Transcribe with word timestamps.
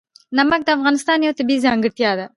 نمک 0.37 0.61
د 0.65 0.69
افغانستان 0.77 1.19
یوه 1.21 1.37
طبیعي 1.39 1.63
ځانګړتیا 1.65 2.11
ده. 2.19 2.25